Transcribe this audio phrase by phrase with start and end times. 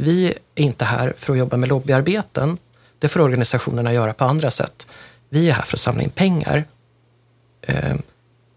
[0.00, 2.58] vi är inte här för att jobba med lobbyarbeten.
[2.98, 4.86] Det får organisationerna göra på andra sätt.
[5.28, 6.64] Vi är här för att samla in pengar.
[7.62, 7.96] Eh,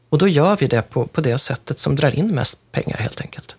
[0.09, 3.21] och då gör vi det på, på det sättet som drar in mest pengar helt
[3.21, 3.55] enkelt.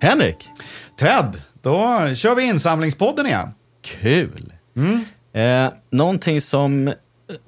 [0.00, 0.48] Henrik!
[0.96, 3.48] Ted, då kör vi insamlingspodden igen.
[3.82, 4.52] Kul!
[4.76, 5.04] Mm.
[5.32, 6.94] Eh, någonting som eh,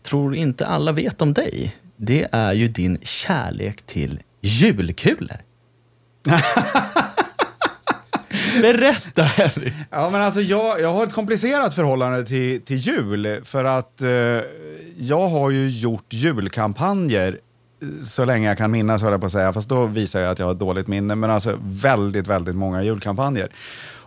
[0.03, 5.37] tror inte alla vet om dig, det är ju din kärlek till julkulor.
[8.63, 9.75] Berätta Henrik!
[9.91, 14.09] Ja, men alltså jag, jag har ett komplicerat förhållande till, till jul för att eh,
[14.97, 17.39] jag har ju gjort julkampanjer
[18.03, 19.53] så länge jag kan minnas, höll jag på att säga.
[19.53, 21.15] Fast då visar jag att jag har ett dåligt minne.
[21.15, 23.49] Men alltså väldigt, väldigt många julkampanjer.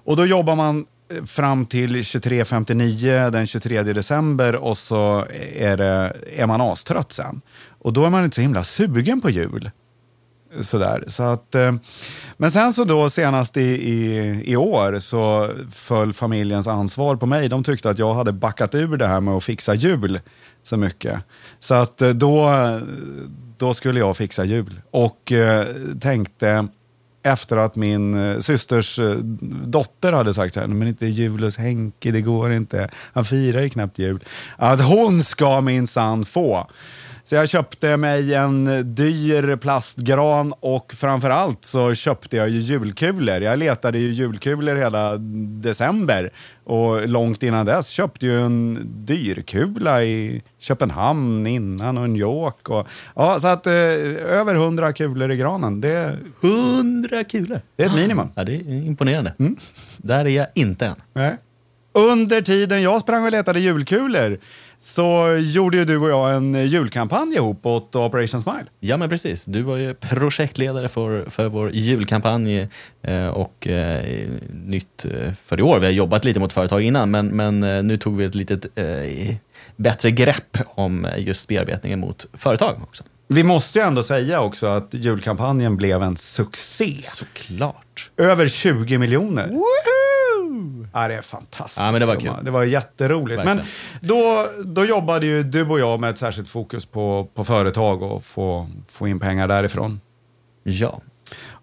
[0.08, 0.86] Och då jobbar man
[1.18, 7.42] eh, fram till 23.59 den 23 december och så är, det, är man astrött sen.
[7.80, 9.72] Och då är man inte så himla sugen på jul.
[10.62, 11.04] Sådär.
[11.08, 11.74] Så att, eh,
[12.38, 17.50] men sen så då senast i, i, i år så föll familjens ansvar på mig.
[17.50, 20.20] De tyckte att jag hade backat ur det här med att fixa jul
[20.64, 21.20] så mycket.
[21.60, 22.52] Så att eh, då,
[23.58, 24.82] då skulle jag fixa jul.
[24.92, 25.66] Och eh,
[26.00, 26.68] tänkte
[27.28, 29.16] efter att min eh, systers eh,
[29.66, 32.90] dotter hade sagt så här, men inte jul hos Henke, det går inte.
[33.14, 34.20] Han firar ju knappt jul.
[34.56, 36.68] Att hon ska minsann få.
[37.28, 43.42] Så jag köpte mig en dyr plastgran och framförallt så köpte jag ju julkulor.
[43.42, 45.18] Jag letade ju julkulor hela
[45.62, 46.30] december
[46.64, 52.70] och långt innan dess köpte ju en dyrkula i Köpenhamn innan och New York.
[52.70, 55.82] Och, ja, så att eh, över hundra kulor i granen.
[55.82, 57.62] Det, hundra kulor?
[57.76, 58.30] Det är ett minimum.
[58.36, 59.34] Ja, det är imponerande.
[59.40, 59.56] Mm.
[59.98, 60.96] Där är jag inte än.
[61.14, 61.38] Nej.
[61.98, 64.40] Under tiden jag sprang och letade julkulor
[64.80, 68.66] så gjorde ju du och jag en julkampanj ihop åt Operation Smile.
[68.80, 69.46] Ja, men precis.
[69.46, 72.70] Du var ju projektledare för, för vår julkampanj
[73.02, 74.28] eh, och eh,
[74.66, 75.80] nytt eh, för i år.
[75.80, 78.66] Vi har jobbat lite mot företag innan, men, men eh, nu tog vi ett litet
[78.76, 79.36] eh,
[79.76, 83.04] bättre grepp om just bearbetningen mot företag också.
[83.28, 86.98] Vi måste ju ändå säga också att julkampanjen blev en succé.
[87.04, 88.12] Såklart.
[88.18, 89.50] Över 20 miljoner.
[90.94, 91.80] Ja, det är fantastiskt.
[91.80, 92.32] Ja, men det var kul.
[92.44, 93.38] Det var jätteroligt.
[93.38, 93.58] Verkligen.
[93.58, 93.66] Men
[94.02, 98.26] då, då jobbade ju du och jag med ett särskilt fokus på, på företag och
[98.26, 100.02] få, få in pengar därifrån.
[100.64, 101.02] Ja.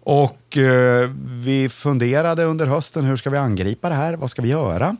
[0.05, 4.15] Och eh, vi funderade under hösten, hur ska vi angripa det här?
[4.15, 4.97] Vad ska vi göra?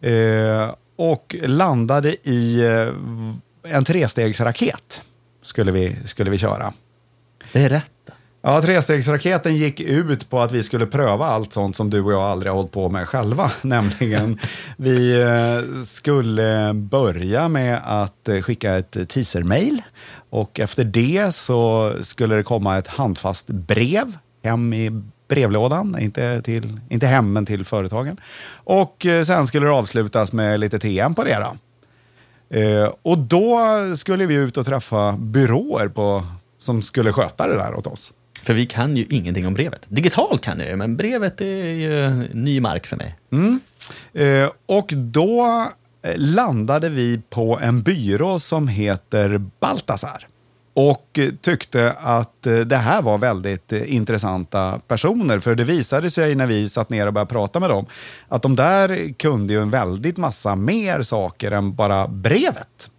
[0.00, 5.02] Eh, och landade i eh, en trestegsraket
[5.42, 6.72] skulle vi, skulle vi köra.
[7.52, 7.95] Berätta.
[8.48, 12.22] Ja, trestegsraketen gick ut på att vi skulle pröva allt sånt som du och jag
[12.22, 13.50] aldrig har hållit på med själva.
[13.62, 14.38] Nämligen,
[14.76, 19.82] vi eh, skulle börja med att eh, skicka ett teasermail
[20.30, 26.80] och efter det så skulle det komma ett handfast brev hem i brevlådan, inte, till,
[26.88, 28.20] inte hem men till företagen.
[28.54, 31.38] Och eh, sen skulle det avslutas med lite TM på det.
[31.38, 31.56] Då.
[33.02, 33.60] Och då
[33.96, 36.26] skulle vi ut och träffa byråer på,
[36.58, 38.12] som skulle sköta det där åt oss.
[38.46, 39.86] För vi kan ju ingenting om brevet.
[39.88, 43.18] Digitalt kan jag ju, men brevet är ju ny mark för mig.
[43.32, 43.60] Mm.
[44.12, 45.66] Eh, och då
[46.02, 50.28] eh, landade vi på en byrå som heter Baltasar
[50.74, 55.38] och tyckte att eh, det här var väldigt eh, intressanta personer.
[55.38, 57.86] För det visade sig när vi satt ner och började prata med dem
[58.28, 62.90] att de där kunde ju en väldigt massa mer saker än bara brevet.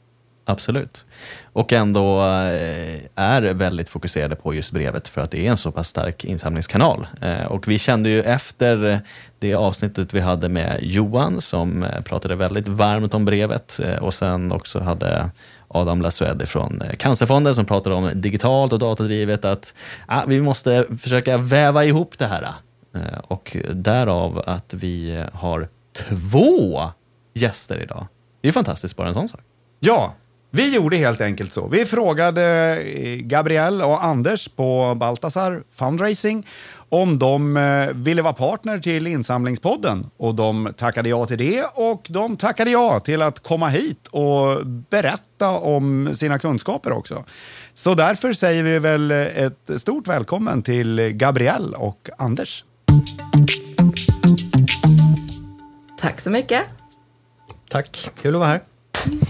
[0.49, 1.05] Absolut.
[1.53, 5.71] Och ändå eh, är väldigt fokuserade på just brevet för att det är en så
[5.71, 7.07] pass stark insamlingskanal.
[7.21, 8.99] Eh, och vi kände ju efter
[9.39, 14.51] det avsnittet vi hade med Johan som eh, pratade väldigt varmt om brevet och sen
[14.51, 15.29] också hade
[15.67, 19.73] Adam Lassued från Cancerfonden som pratade om digitalt och datadrivet att
[20.05, 22.47] ah, vi måste försöka väva ihop det här.
[23.27, 26.83] Och därav att vi har två
[27.33, 28.07] gäster idag.
[28.41, 29.41] Det är fantastiskt bara en sån sak.
[29.79, 30.13] Ja,
[30.51, 31.67] vi gjorde helt enkelt så.
[31.67, 36.47] Vi frågade eh, Gabriel och Anders på Baltasar Fundraising
[36.89, 40.05] om de eh, ville vara partner till insamlingspodden.
[40.17, 44.65] Och de tackade ja till det och de tackade ja till att komma hit och
[44.65, 47.23] berätta om sina kunskaper också.
[47.73, 52.63] Så därför säger vi väl ett stort välkommen till Gabriel och Anders.
[55.99, 56.63] Tack så mycket.
[57.69, 58.76] Tack, kul att vara här.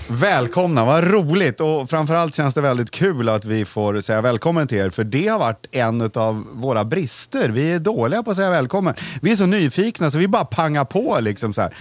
[0.10, 1.62] Välkomna, vad roligt!
[1.62, 5.28] Och framförallt känns det väldigt kul att vi får säga välkommen till er, för det
[5.28, 7.50] har varit en av våra brister.
[7.50, 8.94] Vi är dåliga på att säga välkommen.
[9.22, 11.76] Vi är så nyfikna så vi bara pangar på liksom så här.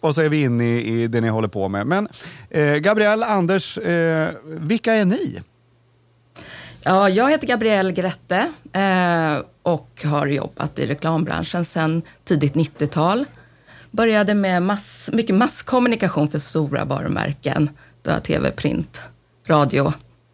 [0.00, 1.86] Och så är vi inne i, i det ni håller på med.
[1.86, 2.08] Men
[2.50, 5.42] eh, Gabriel, Anders, eh, vilka är ni?
[6.84, 13.26] Ja, jag heter Gabrielle Grette eh, och har jobbat i reklambranschen sedan tidigt 90-tal.
[13.92, 17.70] Började med mass, mycket masskommunikation för stora varumärken.
[18.02, 19.00] Det var tv, print,
[19.46, 19.92] radio,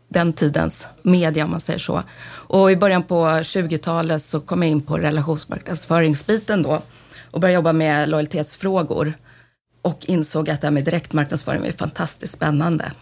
[0.08, 2.02] den tidens media om man säger så.
[2.28, 6.82] Och i början på 20-talet så kom jag in på relationsmarknadsföringsbiten då
[7.30, 9.12] och började jobba med lojalitetsfrågor
[9.82, 12.92] och insåg att det här med direktmarknadsföring är fantastiskt spännande.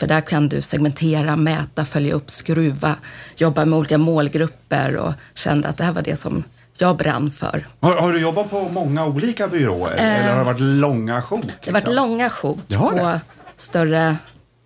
[0.00, 2.96] För där kan du segmentera, mäta, följa upp, skruva,
[3.36, 6.44] jobba med olika målgrupper och kände att det här var det som
[6.80, 7.66] jag brann för.
[7.80, 11.44] Har, har du jobbat på många olika byråer eh, eller har det varit långa sjok?
[11.44, 11.58] Liksom?
[11.64, 11.94] Det har varit liksom?
[11.94, 13.20] långa sjok på
[13.56, 14.16] större,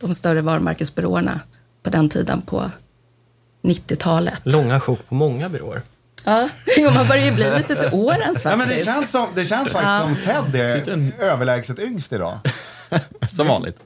[0.01, 1.41] de större varumärkesbyråerna
[1.83, 2.71] på den tiden på
[3.63, 4.41] 90-talet.
[4.45, 5.83] Långa sjok på många byråer?
[6.25, 8.45] Ja, jo, man börjar ju bli lite till åren faktiskt.
[8.45, 10.35] Ja, men det känns, som, det känns faktiskt ja.
[10.35, 12.39] som Ted är överlägset yngst idag.
[13.29, 13.77] som vanligt.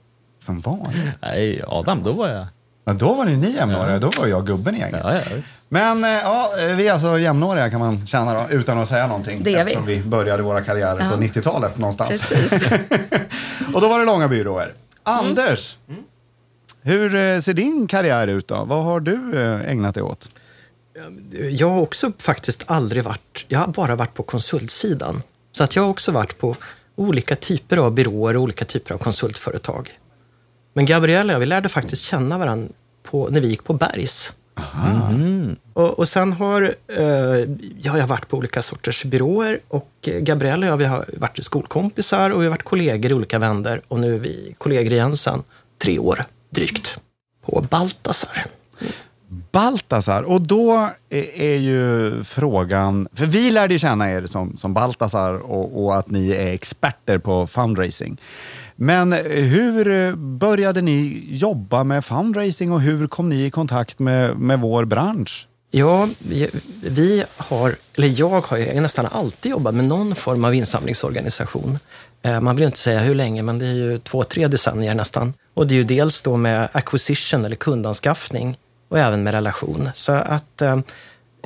[0.45, 1.15] Som vanligt?
[1.23, 2.47] Nej, Adam, då var jag...
[2.89, 3.99] Ja, då var ni jämnåriga, ja.
[3.99, 5.01] då var jag gubben i gänget.
[5.05, 5.21] Ja, ja,
[5.69, 9.43] Men eh, ja, vi är alltså jämnåriga kan man känna då, utan att säga någonting.
[9.43, 9.71] Det är vi.
[9.71, 11.11] Eftersom vi började våra karriärer ja.
[11.11, 12.29] på 90-talet någonstans.
[12.29, 12.73] Precis.
[13.75, 14.73] och då var det långa byråer.
[15.03, 16.03] Anders, mm.
[16.83, 18.65] hur eh, ser din karriär ut då?
[18.65, 20.29] Vad har du eh, ägnat dig åt?
[21.51, 25.23] Jag har också faktiskt aldrig varit, jag har bara varit på konsultsidan.
[25.53, 26.57] Så att jag har också varit på
[26.95, 29.99] olika typer av byråer och olika typer av konsultföretag.
[30.77, 32.69] Men Gabriella och jag, vi lärde faktiskt känna varandra
[33.03, 34.33] på, när vi gick på Bergs.
[35.11, 35.57] Mm.
[35.73, 37.05] Och, och sen har eh,
[37.79, 42.31] ja, jag varit på olika sorters byråer och Gabriella och jag vi har varit skolkompisar
[42.31, 45.43] och vi har varit kollegor i olika vänder och nu är vi kollegor igen sedan
[45.83, 47.01] tre år drygt
[47.47, 48.45] på Baltasar.
[49.29, 54.75] Baltasar, och då är, är ju frågan, för vi lärde ju känna er som, som
[54.75, 58.21] Baltasar och, och att ni är experter på fundraising.
[58.77, 63.99] Men eh, hur eh, började ni jobba med fundraising och hur kom ni i kontakt
[63.99, 65.49] med, med vår bransch?
[65.71, 66.09] Ja,
[66.83, 71.79] vi har, eller jag har ju nästan alltid jobbat med någon form av insamlingsorganisation.
[72.23, 75.35] Eh, man vill inte säga hur länge, men det är ju två, tre decennier nästan.
[75.55, 78.59] Och det är ju dels då med acquisition eller kundanskaffning
[78.89, 79.91] och även med relation.
[79.95, 80.79] Så att eh,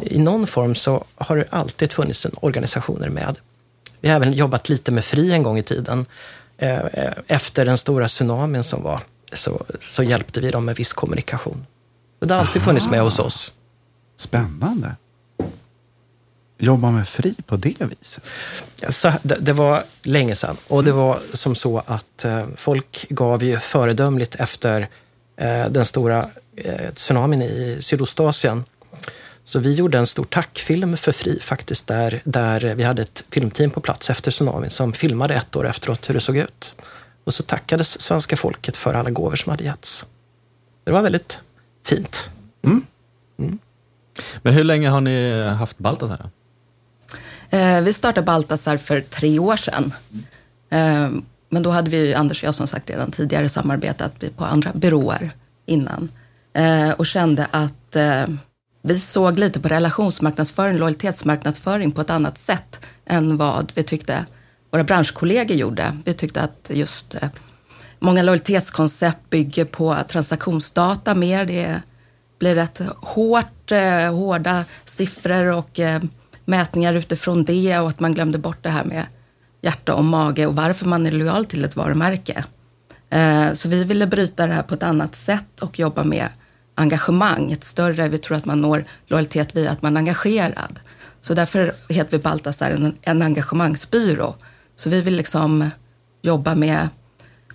[0.02, 3.38] i någon form så har det alltid funnits organisationer med.
[4.00, 6.06] Vi har även jobbat lite med FRI en gång i tiden
[7.26, 9.00] efter den stora tsunamin som var
[9.32, 11.66] så, så hjälpte vi dem med viss kommunikation.
[12.20, 12.66] Det har alltid Aha.
[12.66, 13.52] funnits med hos oss.
[14.16, 14.94] Spännande.
[16.58, 18.24] Jobba med fri på det viset?
[18.88, 23.42] Så, det, det, var länge sedan och det var som så att eh, folk gav
[23.42, 24.88] ju föredömligt efter
[25.36, 28.64] eh, den stora eh, tsunamin i Sydostasien
[29.44, 33.70] så vi gjorde en stor tackfilm för Fri faktiskt, där, där vi hade ett filmteam
[33.70, 36.74] på plats efter tsunamin som filmade ett år efteråt hur det såg ut.
[37.24, 40.06] Och så tackades svenska folket för alla gåvor som hade getts.
[40.84, 41.38] Det var väldigt
[41.86, 42.30] fint.
[42.64, 42.86] Mm.
[43.38, 43.58] Mm.
[44.42, 46.30] Men hur länge har ni haft Baltasar?
[47.50, 49.92] Eh, vi startade Baltasar för tre år sedan.
[50.70, 51.10] Eh,
[51.48, 55.30] men då hade vi, Anders och jag som sagt redan tidigare samarbetat på andra byråer
[55.66, 56.08] innan.
[56.54, 58.24] Eh, och kände att eh,
[58.82, 64.26] vi såg lite på relationsmarknadsföring, lojalitetsmarknadsföring på ett annat sätt än vad vi tyckte
[64.70, 65.98] våra branschkollegor gjorde.
[66.04, 67.28] Vi tyckte att just eh,
[67.98, 71.44] många lojalitetskoncept bygger på transaktionsdata mer.
[71.44, 71.82] Det
[72.38, 76.02] blir rätt hårt, eh, hårda siffror och eh,
[76.44, 79.06] mätningar utifrån det och att man glömde bort det här med
[79.62, 82.44] hjärta och mage och varför man är lojal till ett varumärke.
[83.54, 86.28] Så vi ville bryta det här på ett annat sätt och jobba med
[86.80, 90.80] engagemang, ett större, vi tror att man når lojalitet via att man är engagerad.
[91.20, 94.34] Så därför heter vi Baltasar en, en engagemangsbyrå.
[94.76, 95.70] Så vi vill liksom
[96.22, 96.88] jobba med,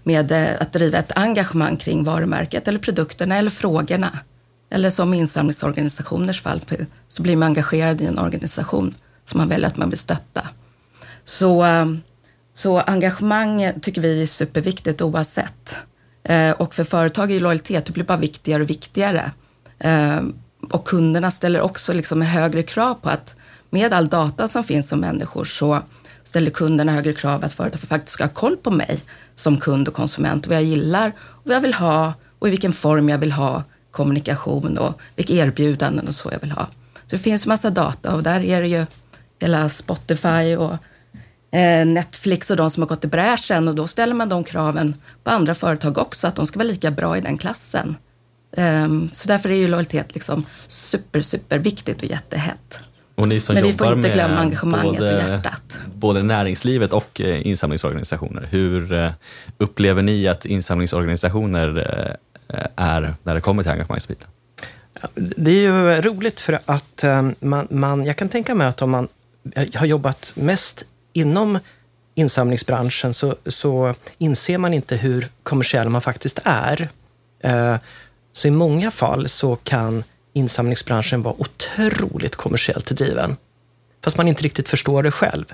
[0.04, 4.20] med eh, att driva ett engagemang kring varumärket eller produkterna eller frågorna.
[4.70, 6.62] Eller som insamlingsorganisationers fall
[7.08, 10.48] så blir man engagerad i en organisation som man väljer att man vill stötta.
[11.24, 11.86] Så, eh,
[12.54, 15.78] så engagemang tycker vi är superviktigt oavsett.
[16.26, 19.32] Eh, och för företag är lojalitet, det blir bara viktigare och viktigare.
[19.80, 20.22] Eh,
[20.72, 23.36] och kunderna ställer också liksom högre krav på att
[23.70, 25.80] med all data som finns om människor så
[26.24, 29.00] ställer kunderna högre krav att företag faktiskt ska ha koll på mig
[29.36, 32.74] som kund och konsument, vad jag gillar och vad jag vill ha och i vilken
[32.74, 36.68] form jag vill ha kommunikation och vilka erbjudanden och så jag vill ha.
[36.94, 38.86] Så det finns massa data och där är det ju
[39.40, 40.76] hela Spotify och
[41.86, 45.32] Netflix och de som har gått i bräschen och då ställer man de kraven på
[45.32, 47.96] andra företag också, att de ska vara lika bra i den klassen.
[48.58, 52.80] Um, så därför är ju lojalitet liksom super, super viktigt och jättehett.
[53.16, 55.80] Och ni som Men vi får inte glömma engagemanget och både, hjärtat.
[55.96, 58.48] både näringslivet och eh, insamlingsorganisationer.
[58.52, 59.12] Hur eh,
[59.58, 61.78] upplever ni att insamlingsorganisationer
[62.50, 64.28] eh, är när det kommer till engagemangsbiten?
[65.16, 68.90] Det är ju roligt för att eh, man, man, jag kan tänka mig att om
[68.90, 69.08] man
[69.76, 70.84] har jobbat mest
[71.16, 71.60] inom
[72.16, 76.90] insamlingsbranschen så, så inser man inte hur kommersiell man faktiskt är.
[77.44, 77.76] Eh,
[78.32, 80.04] Så i många fall så kan
[80.34, 83.38] insamlingsbranschen vara otroligt kommersiellt driven.
[84.04, 85.46] Fast man inte riktigt förstår det själv.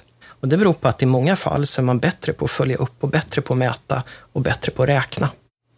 [0.41, 2.77] Och det beror på att i många fall så är man bättre på att följa
[2.77, 4.03] upp och bättre på att mäta
[4.33, 5.29] och bättre på att räkna.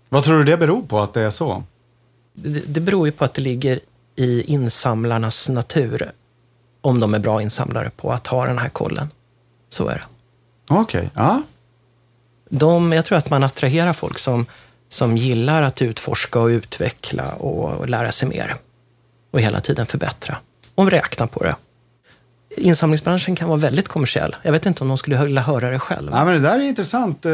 [0.10, 1.64] Vad tror du det beror på att det är så?
[2.34, 3.80] Det, det beror ju på att det ligger
[4.16, 6.12] i insamlarnas natur,
[6.82, 9.10] om de är bra insamlare, på att ha den här kollen.
[9.74, 10.04] Så är det.
[10.70, 11.42] Okej, ja.
[12.50, 14.46] De, jag tror att man attraherar folk som,
[14.90, 18.56] som gillar att utforska och utveckla och, och lära sig mer.
[19.32, 20.38] Och hela tiden förbättra.
[20.76, 21.56] Och räkna på det.
[22.58, 24.36] Insamlingsbranschen kan vara väldigt kommersiell.
[24.42, 26.12] Jag vet inte om de skulle vilja höra det själv.
[26.12, 27.26] Ja, men det där är intressant.
[27.26, 27.32] Eh,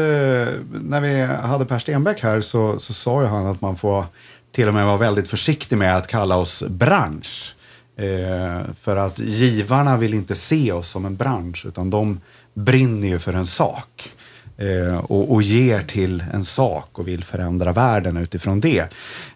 [0.72, 4.04] när vi hade Per Stenbeck här så, så sa ju han att man får
[4.52, 7.54] till och med vara väldigt försiktig med att kalla oss bransch.
[8.00, 12.20] Eh, för att givarna vill inte se oss som en bransch utan de
[12.54, 14.12] brinner ju för en sak.
[14.56, 18.78] Eh, och, och ger till en sak och vill förändra världen utifrån det.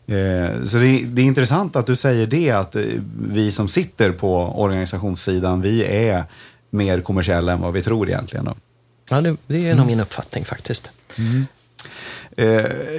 [0.06, 2.82] Eh, så det, det är intressant att du säger det att eh,
[3.28, 6.24] vi som sitter på organisationssidan vi är
[6.70, 8.44] mer kommersiella än vad vi tror egentligen.
[8.44, 8.54] Då.
[9.08, 10.90] Ja, det, är nog min uppfattning faktiskt.
[11.16, 11.24] Eh,
[12.36, 12.46] Eh,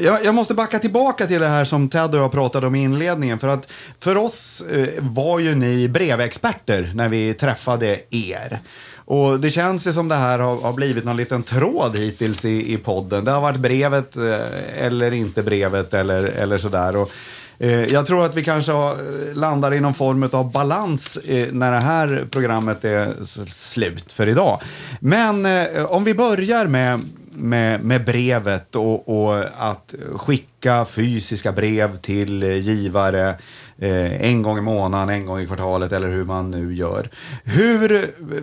[0.01, 2.83] jag, jag måste backa tillbaka till det här som Ted och jag pratade om i
[2.83, 3.39] inledningen.
[3.39, 8.59] För att för oss eh, var ju ni brevexperter när vi träffade er.
[9.07, 12.73] Och det känns ju som det här har, har blivit någon liten tråd hittills i,
[12.73, 13.25] i podden.
[13.25, 16.95] Det har varit brevet eh, eller inte brevet eller, eller sådär.
[16.95, 17.11] Och,
[17.59, 21.47] eh, jag tror att vi kanske har, eh, landar i någon form av balans eh,
[21.51, 23.13] när det här programmet är
[23.45, 24.61] slut för idag.
[24.99, 27.01] Men eh, om vi börjar med,
[27.35, 33.29] med, med brevet och, och att skicka fysiska brev till givare
[33.77, 37.09] eh, en gång i månaden, en gång i kvartalet eller hur man nu gör.
[37.43, 37.87] Hur,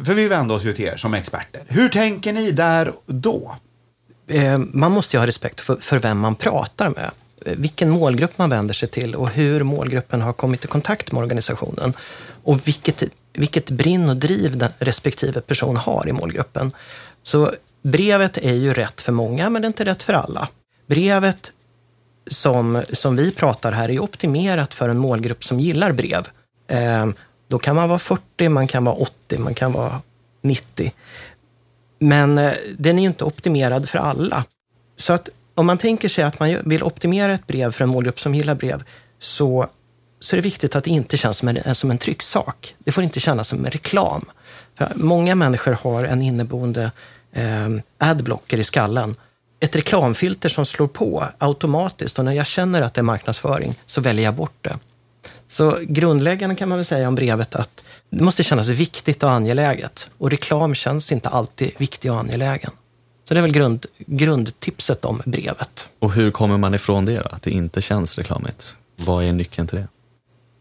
[0.04, 1.62] för vi vänder oss ju till er som experter.
[1.68, 3.56] Hur tänker ni där då?
[4.26, 7.10] Eh, man måste ju ha respekt för, för vem man pratar med.
[7.44, 11.92] Vilken målgrupp man vänder sig till och hur målgruppen har kommit i kontakt med organisationen.
[12.44, 16.72] Och vilket, vilket brinn och driv den respektive person har i målgruppen.
[17.22, 20.48] Så brevet är ju rätt för många, men det är inte rätt för alla.
[20.86, 21.52] Brevet
[22.26, 26.28] som, som vi pratar här är optimerat för en målgrupp som gillar brev.
[26.68, 27.06] Eh,
[27.48, 30.00] då kan man vara 40, man kan vara 80, man kan vara
[30.42, 30.92] 90.
[31.98, 34.44] Men eh, den är ju inte optimerad för alla.
[34.96, 38.20] Så att om man tänker sig att man vill optimera ett brev för en målgrupp
[38.20, 38.84] som gillar brev
[39.18, 39.66] så,
[40.20, 42.74] så är det viktigt att det inte känns som en, eh, som en trycksak.
[42.78, 44.24] Det får inte kännas som en reklam.
[44.74, 46.90] För många människor har en inneboende eh,
[47.32, 49.16] Eh, adblocker i skallen.
[49.60, 54.00] Ett reklamfilter som slår på automatiskt och när jag känner att det är marknadsföring så
[54.00, 54.78] väljer jag bort det.
[55.46, 60.10] Så grundläggande kan man väl säga om brevet att det måste kännas viktigt och angeläget.
[60.18, 62.70] Och reklam känns inte alltid viktig och angelägen.
[63.28, 65.88] Så det är väl grund, grundtipset om brevet.
[65.98, 67.28] Och hur kommer man ifrån det då?
[67.30, 68.76] Att det inte känns reklamigt?
[68.96, 69.88] Vad är nyckeln till det?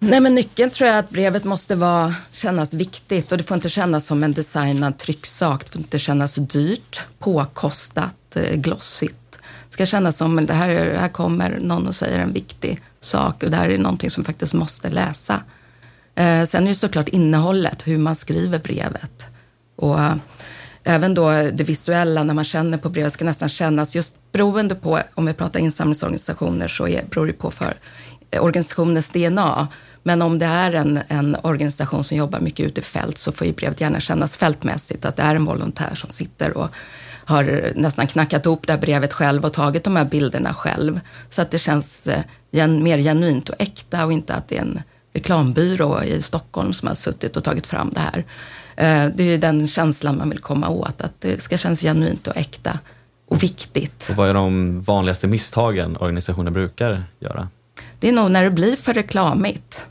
[0.03, 3.55] Nej, men nyckeln tror jag är att brevet måste vara, kännas viktigt och det får
[3.55, 5.65] inte kännas som en designad trycksak.
[5.65, 9.39] Det får inte kännas dyrt, påkostat, eh, glossigt.
[9.67, 13.51] Det ska kännas som det här, här kommer någon och säger en viktig sak och
[13.51, 15.43] det här är någonting som faktiskt måste läsa.
[16.15, 19.25] Eh, sen är det såklart innehållet, hur man skriver brevet.
[19.75, 20.15] Och eh,
[20.83, 24.99] även då det visuella, när man känner på brevet, ska nästan kännas just beroende på,
[25.15, 27.73] om vi pratar insamlingsorganisationer, så är, beror det på för
[28.31, 29.67] Eh, organisationens DNA.
[30.03, 33.47] Men om det är en, en organisation som jobbar mycket ute i fält så får
[33.47, 36.67] ju brevet gärna kännas fältmässigt, att det är en volontär som sitter och
[37.25, 40.99] har nästan knackat ihop det här brevet själv och tagit de här bilderna själv.
[41.29, 42.21] Så att det känns eh,
[42.51, 44.81] gen, mer genuint och äkta och inte att det är en
[45.13, 48.25] reklambyrå i Stockholm som har suttit och tagit fram det här.
[48.75, 52.27] Eh, det är ju den känslan man vill komma åt, att det ska kännas genuint
[52.27, 52.79] och äkta
[53.27, 54.07] och viktigt.
[54.09, 57.47] Och vad är de vanligaste misstagen organisationer brukar göra?
[58.01, 59.85] Det är nog när det blir för reklamigt.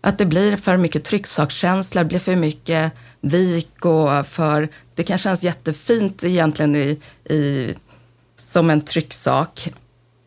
[0.00, 4.68] Att det blir för mycket trycksakskänsla, det blir för mycket vik och för...
[4.94, 7.74] Det kan kännas jättefint egentligen i, i,
[8.36, 9.72] som en trycksak,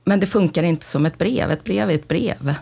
[0.05, 1.51] men det funkar inte som ett brev.
[1.51, 2.55] Ett brev är ett brev.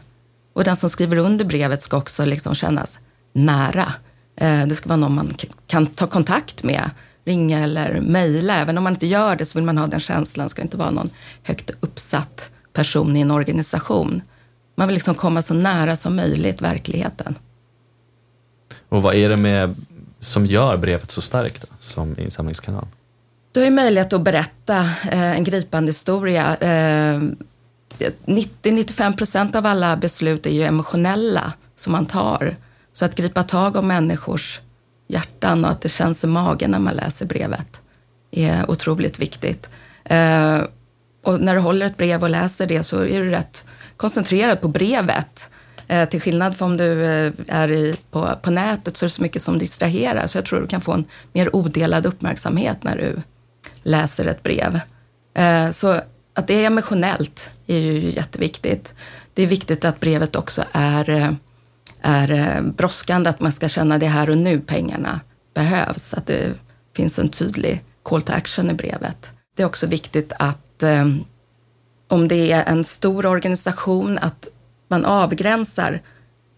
[0.54, 3.00] Och den som skriver under brevet ska också liksom kännas
[3.34, 3.94] nära.
[4.38, 5.34] Eh, det ska vara någon man
[5.68, 6.90] kan ta kontakt med
[7.26, 8.56] ringa eller mejla.
[8.56, 10.46] Även om man inte gör det så vill man ha den känslan.
[10.46, 11.10] Det ska inte vara någon
[11.44, 14.22] högt uppsatt person i en organisation.
[14.76, 17.36] Man vill liksom komma så nära som möjligt verkligheten.
[18.90, 19.76] Och vad är det med
[20.20, 22.88] som gör brevet så starkt då, som insamlingskanal?
[23.52, 24.80] Du har ju möjlighet att berätta
[25.12, 26.56] eh, en gripande historia.
[26.56, 27.22] Eh,
[28.26, 32.56] 90-95 procent av alla beslut är ju emotionella som man tar.
[32.92, 34.62] Så att gripa tag om människors
[35.08, 37.82] hjärtan och att det känns i magen när man läser brevet
[38.32, 39.70] är otroligt viktigt.
[40.04, 40.62] Eh,
[41.24, 43.66] och när du håller ett brev och läser det så är du rätt
[43.98, 45.50] koncentrerad på brevet.
[45.88, 49.14] Eh, till skillnad från om du eh, är i, på, på nätet så är det
[49.14, 50.28] så mycket som distraherar.
[50.28, 53.22] Så jag tror du kan få en mer odelad uppmärksamhet när du
[53.84, 54.80] läser ett brev.
[55.38, 56.02] Eh, så
[56.34, 58.94] att det är emotionellt är ju jätteviktigt.
[59.34, 61.32] Det är viktigt att brevet också är, eh,
[62.02, 65.20] är eh, brådskande, att man ska känna det här och nu pengarna
[65.54, 66.14] behövs.
[66.14, 66.54] Att det
[66.96, 69.32] finns en tydlig call to action i brevet.
[69.56, 71.06] Det är också viktigt att eh,
[72.08, 74.48] om det är en stor organisation, att
[74.88, 76.02] man avgränsar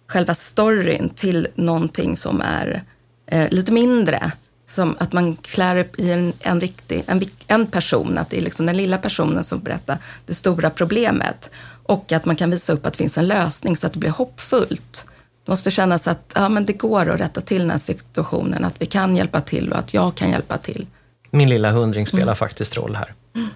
[0.08, 2.84] själva storyn till någonting som är
[3.28, 4.32] eh, lite mindre.
[4.66, 8.42] Som att man klär upp i en, en, riktig, en, en person, att det är
[8.42, 11.50] liksom den lilla personen som berättar det stora problemet.
[11.84, 14.10] Och att man kan visa upp att det finns en lösning så att det blir
[14.10, 15.06] hoppfullt.
[15.46, 18.82] Det måste kännas att ja, men det går att rätta till den här situationen, att
[18.82, 20.88] vi kan hjälpa till och att jag kan hjälpa till.
[21.32, 22.36] Min lilla hundring spelar mm.
[22.36, 23.14] faktiskt roll här.
[23.36, 23.50] Mm.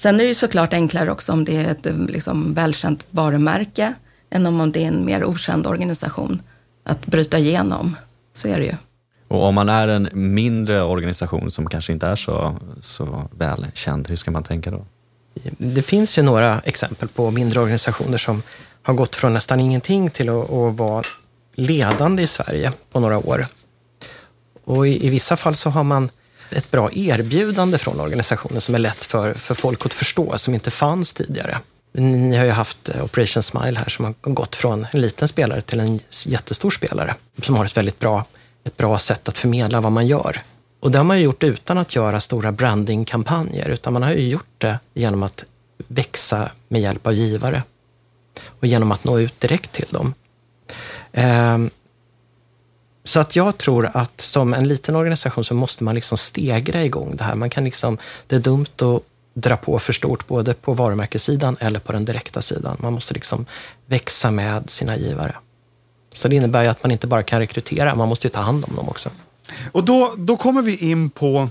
[0.00, 3.94] Sen är det ju såklart enklare också om det är ett liksom, välkänt varumärke
[4.30, 6.42] än om det är en mer okänd organisation
[6.84, 7.96] att bryta igenom.
[8.32, 8.74] Så är det ju.
[9.28, 14.16] Och om man är en mindre organisation som kanske inte är så, så välkänd, hur
[14.16, 14.84] ska man tänka då?
[15.58, 18.42] Det finns ju några exempel på mindre organisationer som
[18.82, 21.02] har gått från nästan ingenting till att, att vara
[21.54, 23.46] ledande i Sverige på några år.
[24.64, 26.10] Och i, i, vissa fall så har man
[26.52, 30.70] ett bra erbjudande från organisationen som är lätt för, för folk att förstå, som inte
[30.70, 31.58] fanns tidigare.
[31.92, 35.60] Ni har ju haft eh, Operation Smile här som har gått från en liten spelare
[35.60, 38.24] till en jättestor spelare som har ett väldigt bra,
[38.64, 40.42] ett bra sätt att förmedla vad man gör.
[40.80, 44.28] Och det har man ju gjort utan att göra stora brandingkampanjer, utan man har ju
[44.28, 45.44] gjort det genom att
[45.88, 47.62] växa med hjälp av givare
[48.60, 50.14] och genom att nå ut direkt till dem.
[51.12, 51.70] Ehm,
[53.04, 57.16] så att jag tror att som en liten organisation så måste man liksom stegra igång
[57.16, 57.34] det här.
[57.34, 59.02] Man kan liksom, det är dumt att
[59.34, 62.76] dra på för stort både på varumärkessidan eller på den direkta sidan.
[62.80, 63.46] Man måste liksom
[63.86, 65.34] växa med sina givare.
[66.14, 68.76] Så det innebär ju att man inte bara kan rekrytera, man måste ta hand om
[68.76, 69.10] dem också.
[69.72, 71.48] Och då, då kommer vi in på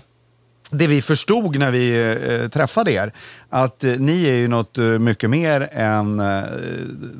[0.69, 3.13] det vi förstod när vi eh, träffade er,
[3.49, 6.43] att eh, ni är ju något eh, mycket mer än eh,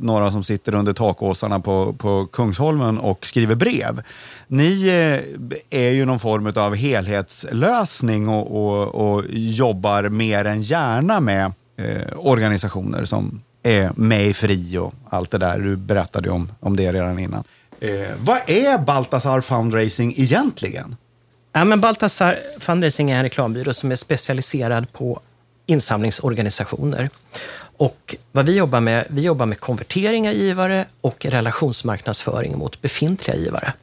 [0.01, 4.01] några som sitter under takåsarna på, på Kungsholmen och skriver brev.
[4.47, 11.19] Ni eh, är ju någon form av helhetslösning och, och, och jobbar mer än gärna
[11.19, 11.45] med
[11.77, 15.59] eh, organisationer som är med i FRI och allt det där.
[15.59, 17.43] Du berättade om, om det redan innan.
[18.19, 20.95] vad är Baltasar Fundraising egentligen?
[21.53, 25.19] Ja, men Baltasar Fundraising är en reklambyrå som är specialiserad på
[25.65, 27.09] insamlingsorganisationer.
[27.77, 33.37] Och vad vi jobbar med, vi jobbar med konvertering av givare och relationsmarknadsföring mot befintliga
[33.37, 33.73] givare.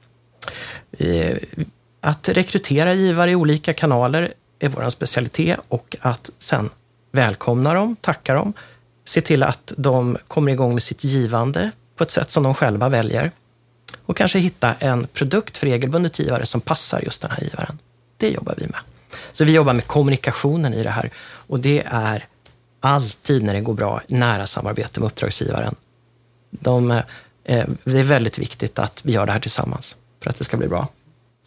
[2.00, 6.70] Att rekrytera givare i olika kanaler är vår specialitet och att sen
[7.12, 8.52] välkomna dem, tacka dem,
[9.04, 12.88] se till att de kommer igång med sitt givande på ett sätt som de själva
[12.88, 13.30] väljer
[14.06, 17.78] och kanske hitta en produkt för regelbundet givare som passar just den här givaren.
[18.16, 18.80] Det jobbar vi med.
[19.32, 22.26] Så vi jobbar med kommunikationen i det här och det är
[22.80, 25.74] alltid när det går bra nära samarbete med uppdragsgivaren.
[26.50, 30.44] De, eh, det är väldigt viktigt att vi gör det här tillsammans för att det
[30.44, 30.88] ska bli bra.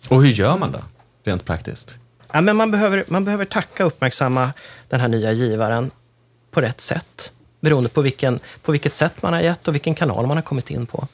[0.10, 0.80] Och hur gör man då,
[1.24, 2.00] rent praktiskt?
[2.32, 4.54] Ja, men man, behöver, man behöver tacka och uppmärksamma
[4.90, 5.92] den här nya givaren
[6.52, 10.28] på rätt sätt beroende på, vilken, på vilket sätt man har gett och vilken kanal
[10.28, 11.08] man har kommit in på.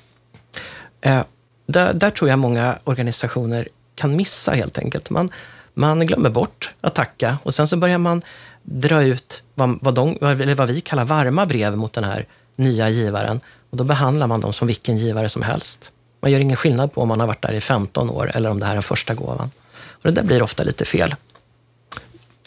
[1.02, 1.22] Eh,
[1.66, 5.10] där, där, tror jag många organisationer kan missa helt enkelt.
[5.10, 5.30] Man,
[5.74, 8.22] man glömmer bort att tacka och sen så börjar man
[8.64, 12.26] dra ut vad, vad, de, eller vad vi kallar varma brev mot den här
[12.56, 13.42] nya givaren.
[13.70, 15.92] Och då behandlar man dem som vilken givare som helst.
[16.22, 18.60] Man gör ingen skillnad på om man har varit där i 15 år eller om
[18.60, 19.52] det här är den första gåvan.
[19.92, 21.16] Och det där blir ofta lite fel.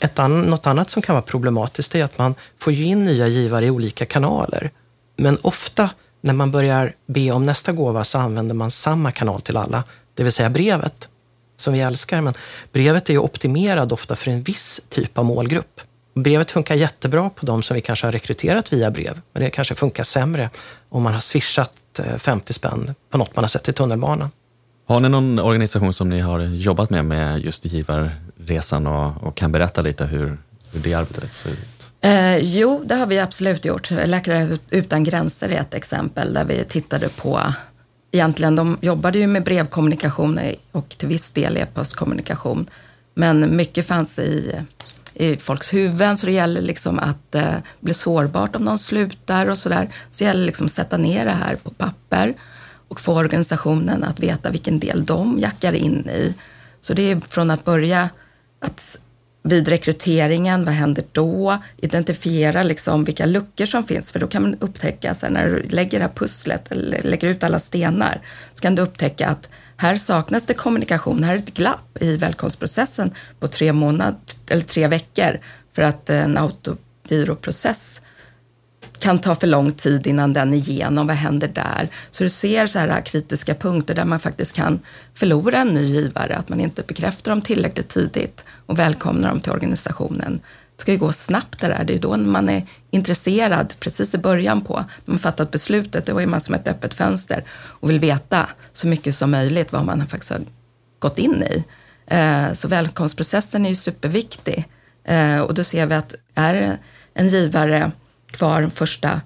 [0.01, 3.27] Ett an, något annat som kan vara problematiskt är att man får ju in nya
[3.27, 4.71] givare i olika kanaler.
[5.17, 9.57] Men ofta när man börjar be om nästa gåva så använder man samma kanal till
[9.57, 11.09] alla, det vill säga brevet,
[11.57, 12.21] som vi älskar.
[12.21, 12.35] Men
[12.73, 15.81] brevet är ju optimerad ofta för en viss typ av målgrupp.
[16.15, 19.75] Brevet funkar jättebra på de som vi kanske har rekryterat via brev, men det kanske
[19.75, 20.51] funkar sämre
[20.89, 24.31] om man har swishat eh, 50 spänn på något man har sett i tunnelbanan.
[24.87, 29.53] Har ni någon organisation som ni har jobbat med, med just givarresan och, och kan
[29.53, 30.39] berätta lite hur,
[30.73, 31.78] hur det arbetet ser ut?
[32.01, 33.91] Eh, jo, det har vi absolut gjort.
[33.91, 37.41] Läkare utan gränser är ett exempel där vi tittade på
[38.11, 40.41] Egentligen, de jobbade ju med brevkommunikation
[40.73, 42.71] och till viss del e-postkommunikation.
[43.15, 44.63] Men mycket fanns i,
[45.15, 49.59] i folks huvuden, så det gäller liksom att eh, bli sårbart om någon slutar och
[49.59, 49.89] sådär.
[50.11, 52.35] Så det gäller liksom att sätta ner det här på papper
[52.89, 56.35] och få organisationen att veta vilken del de jackar in i.
[56.81, 58.09] Så det är från att börja
[58.61, 58.99] att
[59.43, 61.59] vid rekryteringen, vad händer då?
[61.77, 65.99] Identifiera liksom vilka luckor som finns, för då kan man upptäcka, så när du lägger
[65.99, 68.21] det här pusslet eller lägger ut alla stenar,
[68.55, 73.15] så kan du upptäcka att här saknas det kommunikation, här är ett glapp i välkomstprocessen
[73.41, 74.17] på tre månad,
[74.49, 75.41] eller tre veckor
[75.73, 78.01] för att en autogiroprocess
[79.01, 81.07] kan ta för lång tid innan den är igenom.
[81.07, 81.89] Vad händer där?
[82.11, 84.81] Så du ser så här kritiska punkter där man faktiskt kan
[85.15, 89.53] förlora en ny givare, att man inte bekräftar dem tillräckligt tidigt och välkomnar dem till
[89.53, 90.41] organisationen.
[90.77, 91.85] Det ska ju gå snabbt det där.
[91.85, 96.07] Det är ju då man är intresserad, precis i början på, när man fattat beslutet,
[96.07, 99.85] då är man som ett öppet fönster och vill veta så mycket som möjligt vad
[99.85, 100.41] man faktiskt har
[100.99, 101.65] gått in i.
[102.07, 104.69] Eh, så välkomstprocessen är ju superviktig.
[105.05, 106.79] Eh, och då ser vi att är
[107.15, 107.91] en givare
[108.31, 109.21] kvar första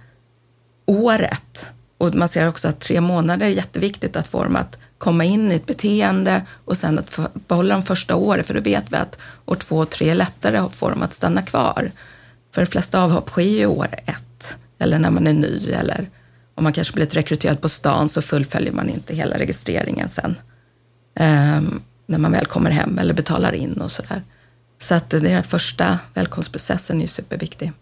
[0.87, 1.67] året.
[1.99, 5.53] Och man ser också att tre månader är jätteviktigt att få dem att komma in
[5.53, 9.19] i ett beteende och sen att behålla dem första året, för då vet vi att
[9.47, 11.91] år två och tre är lättare att få dem att stanna kvar.
[12.55, 16.11] För de flesta avhopp sker ju år ett, eller när man är ny, eller
[16.55, 20.37] om man kanske blivit rekryterad på stan så fullföljer man inte hela registreringen sen.
[21.21, 24.23] Um, när man väl kommer hem eller betalar in och sådär.
[24.83, 27.73] Så att den här första välkomstprocessen är ju superviktig.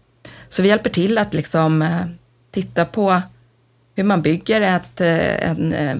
[0.51, 2.01] Så vi hjälper till att liksom eh,
[2.51, 3.21] titta på
[3.95, 5.95] hur man bygger ett, eh, en eh,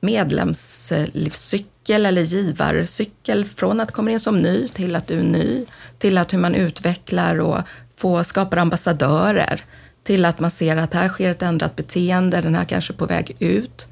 [0.00, 5.66] medlemslivscykel eller givarcykel från att komma in som ny till att du är ny,
[5.98, 7.58] till att hur man utvecklar och
[7.96, 9.64] får, skapar ambassadörer,
[10.02, 13.06] till att man ser att här sker ett ändrat beteende, den här kanske är på
[13.06, 13.88] väg ut.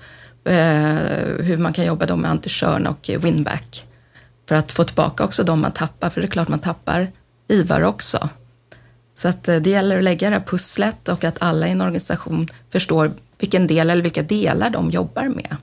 [1.39, 3.87] hur man kan jobba då med anti-churn och winback
[4.49, 7.09] för att få tillbaka också de man tappar, för det är klart man tappar
[7.49, 8.29] givare också.
[9.15, 11.81] Så att eh, det gäller att lägga det här pusslet och att alla i en
[11.81, 15.57] organisation förstår vilken del eller vilka delar de jobbar med.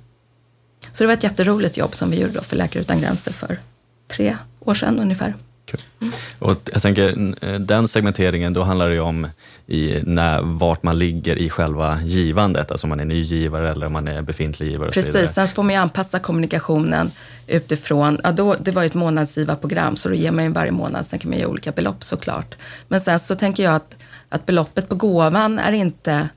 [0.91, 3.59] Så det var ett jätteroligt jobb som vi gjorde då för Läkare Utan Gränser för
[4.07, 5.33] tre år sedan ungefär.
[6.01, 6.13] Mm.
[6.39, 9.27] Och jag tänker, den segmenteringen, då handlar det ju om
[9.67, 13.85] i när, vart man ligger i själva givandet, alltså om man är ny givare eller
[13.85, 14.91] om man är befintlig givare.
[14.91, 17.11] Precis, sen får man ju anpassa kommunikationen
[17.47, 21.07] utifrån, ja då, det var ju ett månadsgivarprogram så då ger man ju varje månad,
[21.07, 22.55] sen kan man ge olika belopp såklart.
[22.87, 23.97] Men sen så tänker jag att,
[24.29, 26.29] att beloppet på gåvan är inte